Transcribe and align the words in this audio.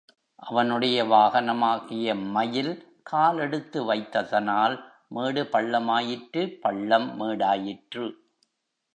அவனுடைய 0.43 1.03
வாகனமாகிய 1.03 2.15
மயில் 2.31 2.71
கால் 3.01 3.37
எடுத்து 3.37 3.79
வைத்தனால் 3.93 4.75
மேடு 5.07 5.43
பள்ளமாயிற்று 5.43 6.43
பள்ளம் 6.61 7.09
மேடாயிற்று. 7.19 8.07